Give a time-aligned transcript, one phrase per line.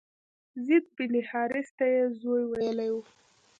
[0.65, 2.97] زید بن حارثه ته یې زوی ویلي و.